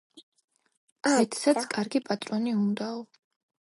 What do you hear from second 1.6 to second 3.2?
კარგი პატრონი უნდაო.